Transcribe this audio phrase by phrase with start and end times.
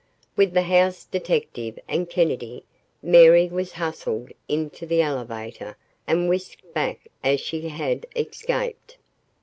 [0.35, 2.63] With the house detective and Kennedy,
[3.03, 5.77] Mary was hustled into the elevator
[6.07, 8.97] and whisked back as she had escaped.